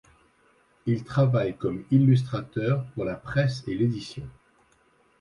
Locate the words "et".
3.67-3.75